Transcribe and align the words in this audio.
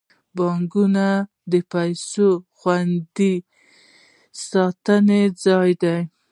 بانکونه 0.35 1.07
د 1.51 1.53
پیسو 1.71 2.29
د 2.41 2.43
خوندي 2.57 3.33
ساتلو 4.47 5.21
ځایونه 5.43 5.75
دي. 5.81 5.97